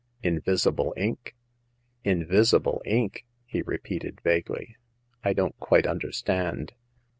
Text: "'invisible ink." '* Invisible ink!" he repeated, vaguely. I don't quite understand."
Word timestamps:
"'invisible 0.23 0.95
ink." 0.97 1.35
'* 1.69 2.03
Invisible 2.13 2.81
ink!" 2.85 3.23
he 3.53 3.61
repeated, 3.61 4.19
vaguely. 4.23 4.75
I 5.23 5.33
don't 5.33 5.55
quite 5.59 5.85
understand." 5.85 6.73